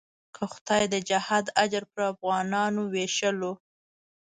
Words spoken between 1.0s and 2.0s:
جهاد اجر